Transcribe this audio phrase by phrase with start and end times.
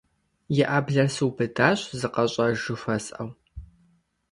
[0.59, 3.29] И Ӏэблэр сыубыдащ, зыкъэщӀэж жыхуэсӀэу.